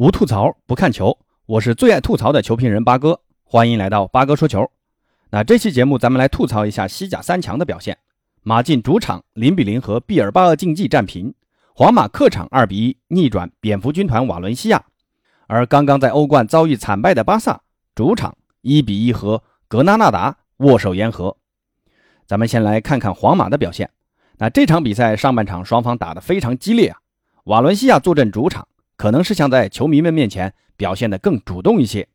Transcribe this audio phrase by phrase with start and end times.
[0.00, 4.66] 无吐槽不看球，我是最爱吐槽的球评人八哥，欢迎来到八哥说球。
[5.28, 7.98] 那这期节目咱们来吐槽一下西甲三强的表现。
[8.42, 11.34] 马竞主场零比零和毕尔巴鄂竞技战平，
[11.74, 14.82] 皇马客场二比一逆转蝙蝠军团瓦伦西亚，
[15.46, 17.60] 而刚刚在欧冠遭遇惨败的巴萨
[17.94, 21.36] 主场一比一和格拉纳达握手言和。
[22.24, 23.90] 咱们先来看看皇马的表现。
[24.38, 26.96] 那这场比赛上半场双方打得非常激烈啊，
[27.44, 28.66] 瓦伦西亚坐镇主场。
[29.00, 32.06] 可能是想在球迷们面前表现得更主动一些，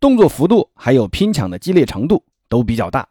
[0.00, 3.06] 动作幅度还有拼抢的激烈程度都比较大。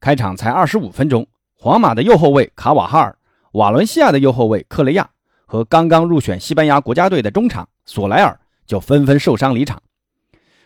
[0.00, 3.14] 开场才二十五分钟，皇马的右后卫卡瓦哈尔、
[3.52, 5.10] 瓦伦西亚的右后卫克雷亚
[5.44, 9.82] 和刚刚入选西班牙国家队的中场索莱尔就纷纷受伤离场。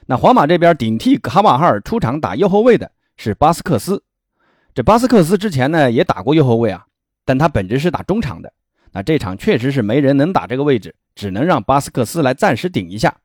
[0.07, 4.05] 那皇马这边顶替卡瓦哈尔出场打右后卫的是巴斯克斯。
[4.73, 6.87] 这巴斯克斯之前呢也打过右后卫啊，
[7.25, 8.53] 但他本质是打中场的。
[8.95, 10.95] 那这场确实是没人能打这个位置。
[11.17, 13.19] 只能让巴斯克斯来暂时顶一下。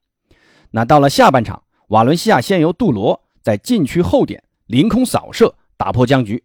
[0.70, 6.44] 那到了下半场，瓦伦西亚先由杜罗在禁区后点凌空扫射打破僵局。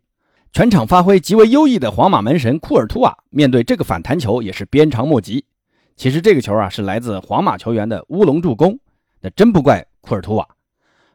[0.55, 5.45] 全场发挥极为优异的皇马门神库尔图瓦面对这个反弹球也是鞭长莫及。
[5.97, 8.79] 其实这个球啊是来自皇马球员的乌龙助攻，
[9.21, 10.49] 那真不怪库尔图瓦。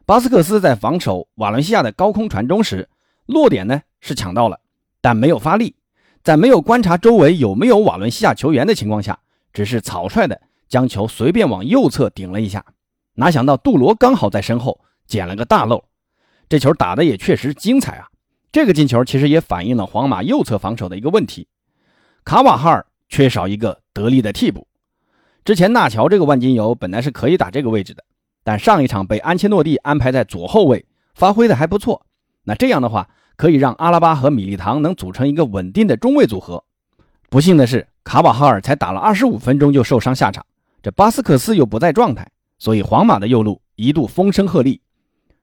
[0.06, 2.88] 巴斯克斯在防守瓦伦西亚的高空传中时，
[3.26, 4.60] 落点呢是抢到了，
[5.00, 5.74] 但没有发力，
[6.22, 9.18] 在没有观察周围有没有瓦伦西亚球员的情况下。
[9.52, 12.64] 只是草率的将球随便往右侧顶了一下，
[13.14, 15.82] 哪想到杜罗刚好在身后捡了个大漏，
[16.48, 18.06] 这球打的也确实精彩啊！
[18.52, 21.48] 这个进球其实也反映了皇马右侧防守的一个问题，
[22.24, 24.68] 卡瓦哈尔缺少一个得力的替补。
[25.44, 28.04] 之前纳乔这个万金油本来是可以打这个位置的，
[28.44, 32.06] 但上一场被安切洛蒂安排在左后卫，发挥的还不错。
[32.44, 33.08] 那这样的话，
[33.40, 36.62] 可以让阿拉巴和米利唐能组成一个稳定的中卫组合。
[37.30, 37.86] 不幸的是。
[38.02, 40.44] 卡瓦哈尔才打了二十五分钟就受伤下场，
[40.82, 42.26] 这巴斯克斯又不在状态，
[42.58, 44.80] 所以皇马的右路一度风声鹤唳。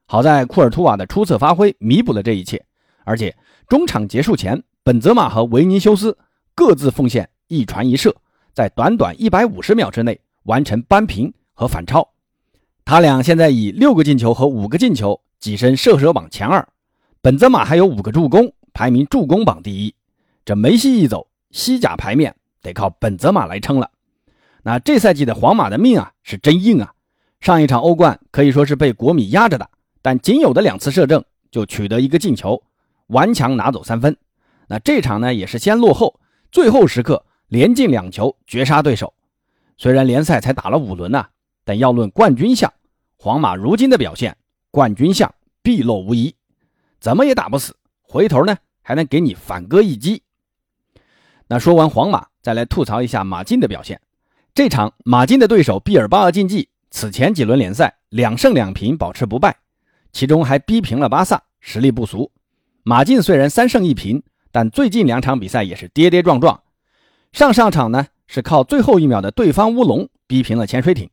[0.06, 2.62] 好在库尔图瓦的出色发挥弥补了这一切，
[3.06, 3.34] 而且
[3.70, 6.18] 中场结束前，本泽马和维尼修斯
[6.56, 8.14] 各自奉献一传一射，
[8.54, 12.06] 在短短一百五十秒之内完成扳平和反超。
[12.84, 16.68] 他俩现在以六个进球和五个进球跻身射手榜前二，
[17.28, 19.94] 本泽马还有五个助攻，排名助攻榜第一。
[20.46, 22.34] 这梅西一走，西甲排面。
[22.62, 23.92] 得靠本泽马来撑了。
[24.64, 26.94] 那这赛季的皇马的命啊是真硬啊！
[27.42, 29.70] 上一场欧冠可以说是被国米压着打，
[30.02, 31.22] 但仅有的两次射正
[31.52, 32.64] 就取得一个进球，
[33.08, 34.16] 顽强拿走三分。
[34.70, 39.14] 那这场呢也是先落后，最后时刻连进两球绝杀对手。
[39.76, 41.28] 虽然联赛才打了五轮呐，
[41.66, 42.72] 但要论冠军相，
[43.18, 44.38] 皇马如今的表现，
[44.72, 46.34] 冠军相必落无疑，
[47.00, 50.24] 怎么也打不死，回头呢还能给你反戈一击。
[51.48, 52.28] 那说完皇马。
[52.48, 54.00] 再来吐槽一下马竞的表现。
[54.56, 59.58] 这场马竞的对手毕尔巴鄂竞技此前几轮联赛两胜两平，保持不败，
[60.14, 62.32] 其中还逼平了巴萨，实力不俗。
[62.84, 66.62] 马竞虽然三胜一平，但最近两场比赛也是跌跌撞撞。
[67.34, 71.10] 上上场呢是靠最后一秒的对方乌龙逼平了潜水艇，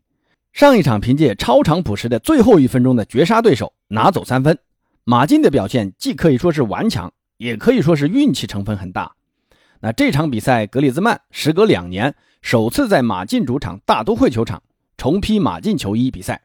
[0.53, 4.57] 上一场凭借超长补时的最后一分钟的绝杀对手拿走三分。
[5.07, 9.15] 马竞的表现既可以说是顽强，也可以说是运气成分很大。
[9.81, 14.63] 那这场比赛，格里兹曼时隔两年首次在马竞主场大都会球场
[14.97, 16.41] 重披马竞球衣比赛，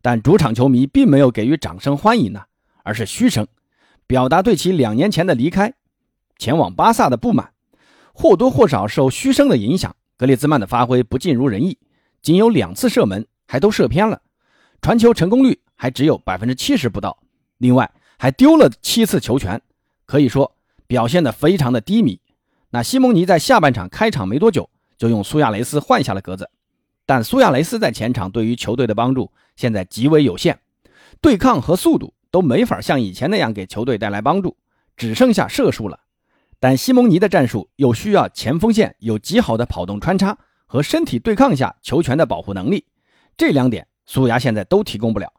[0.00, 2.44] 但主场球迷并没有给予掌声欢迎呢，
[2.84, 3.48] 而是嘘声，
[4.06, 5.74] 表达对其两年前的离开
[6.36, 7.52] 前往巴萨的不满。
[8.12, 11.78] 或多或少受嘘声的影响，格里兹曼的发挥不尽如人意，
[12.22, 14.22] 仅有两次射门还都射偏了，
[14.80, 17.18] 传球成功率还只有百分之七十不到，
[17.58, 19.60] 另外还丢了七次球权，
[20.06, 22.20] 可以说表现的非常的低迷。
[22.70, 26.50] 那西蒙尼在下半场开场没多久就用苏亚雷斯换下了格子，
[27.06, 30.58] 但苏亚雷斯在前场对于球队的帮助现在极为有限，
[31.20, 34.56] 对抗和速度都没法像以前那样给球队带来帮助，
[34.96, 36.00] 只剩下射术了。
[36.60, 40.36] 但西蒙尼的战术又需要前锋线有极好的跑动穿插
[40.66, 42.84] 和身体对抗下球权的保护能力，
[43.36, 45.32] 这两点苏牙现在都提供不了。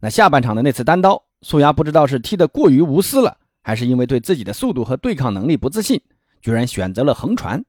[0.00, 6.00] 那下半场的那次单刀，苏牙不知道是踢得过于无私了，还是因为对自己的速度和对抗能力不自信。
[6.40, 7.64] 居然选择了横传，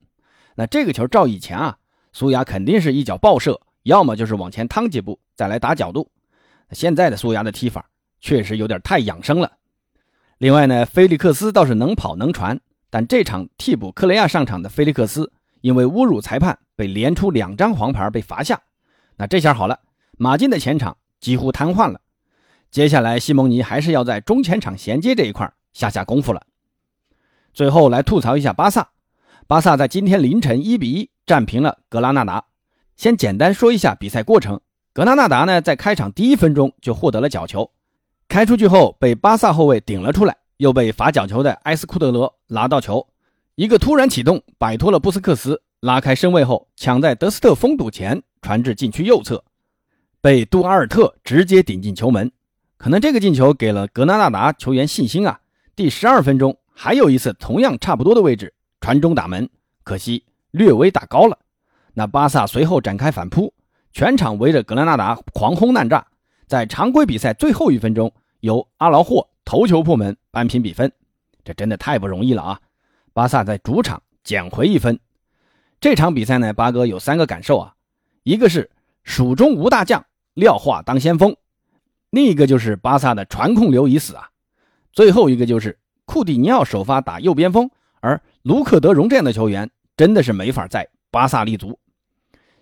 [0.56, 1.78] 那这个球照以前啊，
[2.12, 6.10] 苏牙肯定是一脚爆射，要么就是往前趟几步再来打角度。
[6.72, 7.88] 现在的苏牙的踢法
[8.20, 9.52] 确实有点太养生了。
[10.40, 12.60] 另外呢，菲利克斯倒是能跑能传，
[12.90, 15.32] 但这场替补克雷亚上场的菲利克斯
[15.62, 18.60] 因为侮辱裁判被连出两张黄牌被罚下。
[19.18, 19.80] 那这下好了，
[20.18, 22.02] 马竞的前场几乎瘫痪了。
[22.74, 26.42] 接下来西蒙尼还是要在中前场衔接这一块下下功夫了。
[27.54, 28.90] 最后来吐槽一下巴萨，
[29.46, 32.46] 巴萨在今天凌晨一比一战平了格拉纳达。
[32.98, 34.60] 先简单说一下比赛过程。
[34.92, 37.70] 格拉纳达呢，在开场第一分钟就获得了角球，
[38.28, 43.08] 开出去后被巴萨后卫顶了出来，又被罚角球的埃斯库德罗拿到球，
[43.54, 49.44] 一个突然启动，摆脱了布斯克斯，拉开身位后抢在德斯特封堵前传至禁区右侧，
[50.22, 52.32] 被杜阿尔特直接顶进球门。
[52.78, 55.40] 可能这个进球给了格纳纳达球员信心啊。
[55.76, 59.50] 第十二分钟还有一次同样差不多的位置传中打门，
[59.84, 61.38] 可惜略微打高了。
[61.94, 63.54] 那巴萨随后展开反扑。
[63.96, 66.04] 全场围着格拉纳达狂轰滥炸，
[66.48, 70.92] 在常规比赛最后一分钟，由阿劳霍头球破门扳平比分，
[71.44, 72.60] 这真的太不容易了啊！
[73.14, 75.00] 巴萨在主场捡回一分。
[75.80, 77.76] 这场比赛呢，八哥有三个感受啊，
[78.24, 78.72] 一个是
[79.04, 80.04] 蜀中无大将，
[80.34, 81.34] 廖化当先锋；
[82.14, 84.30] 另一个就是巴萨的传控流已死啊；
[84.92, 87.68] 最后一个就是库蒂尼奥首发打右边锋，
[88.02, 89.68] 而卢克德容这样的球员
[89.98, 91.80] 真的是没法在巴萨立足。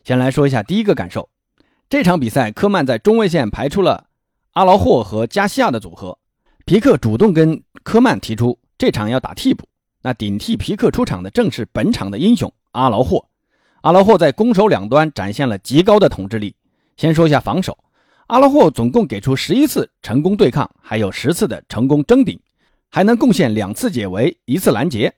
[0.05, 1.27] 先来说一下第一个感受，
[1.89, 4.05] 这场比赛科曼在中卫线排出了
[4.53, 6.17] 阿劳霍和加西亚的组合，
[6.63, 9.67] 皮克主动跟科曼提出这场要打替补，
[10.01, 13.25] 那顶替皮克出场的正是本场的英雄阿劳霍。
[13.81, 16.55] 阿劳霍在攻守两端展现了极高的统治力。
[16.95, 17.77] 先说一下防守，
[18.31, 22.39] 阿劳霍总共给出十一次成功对抗，还有十次的成功争顶，
[22.89, 25.13] 还能贡献两次解围，一次拦截，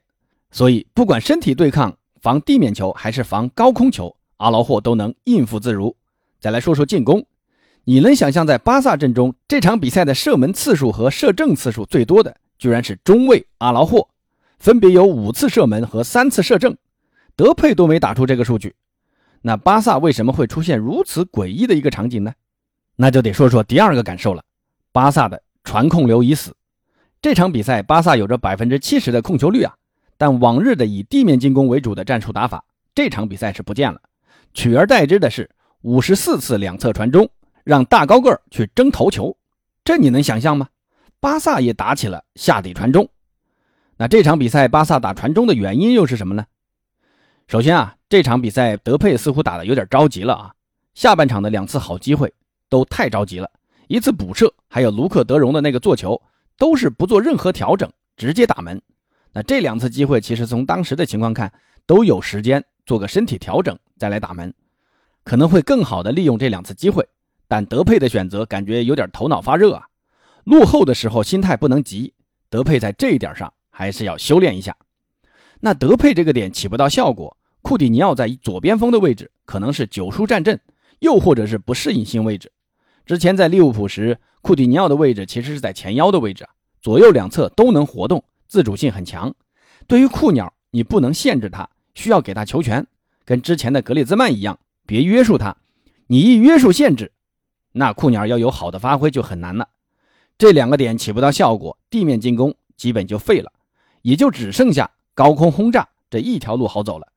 [0.50, 4.15] 所以不管身体对抗、防地面球还是防高空球。
[4.38, 5.95] 阿劳霍都能应付自如。
[6.39, 7.24] 再来说说进攻，
[7.83, 14.10] 你能想象在巴萨阵中这场比赛的射门次数和射正次数最多的，居然是中卫阿劳霍，
[14.57, 16.75] 分别有五次射门和三次射正，
[17.36, 18.74] 德佩都没打出这个数据。
[19.44, 22.33] 那巴萨为什么会出现如此诡异的一个场景呢？
[22.95, 24.43] 那就得说说第二个感受了，
[24.91, 26.55] 巴萨的传控流已死。
[27.21, 29.73] 这场比赛巴萨有着百分之七十的控球率啊，
[30.17, 32.63] 但往日的以地面进攻为主的战术打法，
[32.93, 34.01] 这场比赛是不见了。
[34.53, 35.49] 取而代之的是
[35.81, 37.29] 五十四次两侧传中，
[37.63, 39.35] 让大高个儿去争头球，
[39.83, 40.67] 这你能想象吗？
[41.19, 43.09] 巴萨也打起了下底传中。
[43.97, 46.45] 那这场比赛巴萨打传中的原因又是什么呢？
[47.47, 50.53] 首先啊，这场比赛德佩似乎打的有点着急了啊，
[50.93, 52.33] 下半场的两次好机会
[52.73, 53.47] 都太着急了，
[53.87, 56.19] 一次补射，还有卢克德容的那个做球，
[56.57, 57.87] 都是不做任何调整
[58.17, 58.81] 直接打门。
[59.31, 61.53] 那这两次机会其实从当时的情况看，
[61.85, 63.77] 都有时间做个身体调整。
[63.99, 64.51] 再来打门，
[65.23, 67.07] 可能会更好的利用这两次机会，
[67.47, 69.85] 但德佩的选择感觉有点头脑发热啊。
[70.45, 72.11] 落后的时候心态不能急，
[72.49, 74.75] 德佩在这一点上还是要修炼一下。
[75.59, 80.59] 那德佩这个点起不到效果，库蒂尼奥在左边锋的位置可能是九叔战阵，
[81.01, 82.51] 又或者是不适应新位置。
[83.05, 86.47] 之前在利物浦时，库蒂尼奥的位置其实是在前腰的位置，
[86.81, 89.33] 左右两侧都能活动，自主性很强。
[89.88, 92.85] 对于库鸟，你不能限制他，需要给他球权。
[93.25, 95.55] 跟之前的格列兹曼一样，别约束他。
[96.07, 97.11] 你一约束限制，
[97.73, 99.69] 那库鸟要有好的发挥就很难了。
[100.38, 103.51] 这两个点起不到效果，地面进攻基本就废了，
[104.01, 107.07] 也就只剩下高空轰炸这一条路好走了。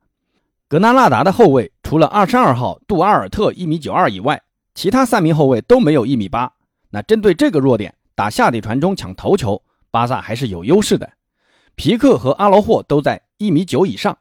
[0.69, 4.41] 格纳纳达的后卫除了二十二号杜阿尔特一米九二以外，
[4.77, 6.53] 其他三名后卫都没有一米八。
[6.91, 11.13] 那针对这个弱点，打下底传中抢头球，巴萨还是有优势的。
[11.73, 14.15] 皮克和阿劳霍都在一米九以上。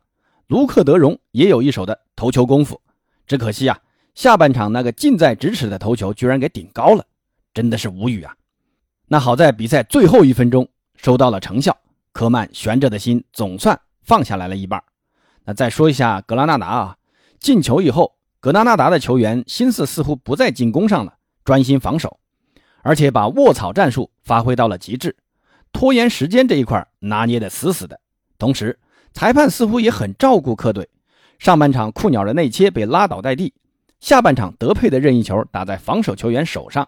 [0.46, 2.80] 卢克德容也有一手的头球功夫，
[3.26, 3.78] 只可惜啊，
[4.14, 7.04] 下半场那个近在咫尺的头球居然给顶高了，
[7.52, 8.34] 真的是无语啊！
[9.08, 11.76] 那好在比赛最后一分钟收到了成效，
[12.12, 14.82] 科曼悬着的心总算放下来了一半。
[15.44, 16.96] 那再说一下格拉纳达啊，
[17.38, 21.14] 进球以后，格拉纳达的球员心思似乎不在进攻上了，
[21.44, 22.18] 专心防守，
[22.82, 25.16] 而且把卧草战术发挥到了极致，
[25.72, 28.00] 拖延时间这一块拿捏的死死的，
[28.38, 28.78] 同时。
[29.12, 30.90] 裁判似乎也很照顾客队。
[31.38, 33.54] 上半场库鸟的内切被拉倒在地，
[33.98, 36.86] 下半场德佩的任意球打在防守球员手上，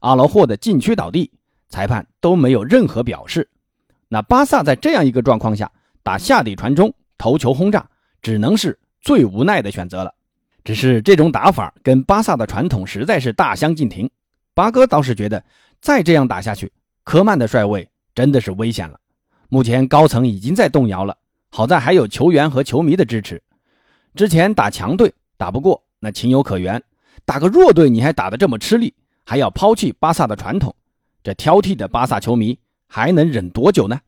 [0.00, 1.30] 阿劳霍的禁区倒地，
[1.68, 3.48] 裁判都没有任何表示。
[4.08, 5.70] 那巴萨在这样一个状况下
[6.02, 7.88] 打下底传中、头球轰炸，
[8.22, 10.12] 只能是最无奈的选择了。
[10.64, 14.08] 只是这种打法跟巴萨的传统实在是大相径庭。
[14.54, 15.42] 八哥倒是觉得
[15.80, 16.72] 再这样打下去，
[17.04, 18.98] 科曼的帅位真的是危险了。
[19.48, 21.16] 目前高层已经在动摇了。
[21.50, 23.42] 好在还有球员和球迷的支持。
[24.14, 26.78] 之前打强队打不过，那情有可原；
[27.24, 28.92] 打个弱队你还打得这么吃力，
[29.24, 30.76] 还要抛弃巴萨的传统，
[31.22, 33.98] 这挑剔的巴萨球迷还能忍多久呢？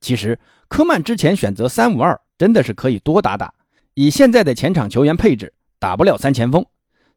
[0.00, 3.52] 其实科曼之前选择三五二真的是可以多打打，
[3.92, 6.64] 以现在的前场球员配置，打不了三前锋，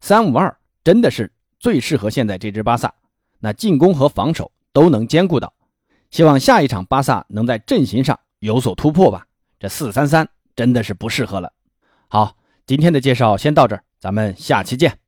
[0.01, 2.91] 三五二真的是最适合现在这支巴萨，
[3.37, 5.53] 那进攻和防守都能兼顾到。
[6.09, 9.27] 希望下一场巴萨能在阵型上有所突破吧。
[9.59, 11.53] 这四三三真的是不适合了。
[12.07, 13.83] 好，今天的介绍先到这儿。
[13.99, 15.04] 咱们下期见。